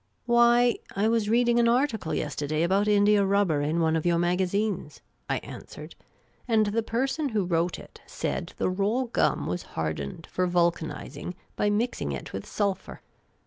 [0.25, 5.01] "Why, I was reading an article yesterday about india rubber in one of your magazines,"
[5.29, 5.93] I answered;"
[6.47, 11.69] and the person who wrote it said the raw gum was hardened for vulcanising by
[11.69, 13.03] mixing it with sulphur.